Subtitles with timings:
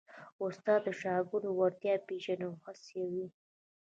[0.45, 3.27] استاد د شاګرد وړتیا پېژني او هڅوي یې.